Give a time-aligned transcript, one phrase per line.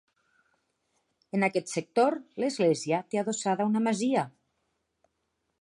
[1.39, 4.29] En aquest sector l'església té adossada una masia.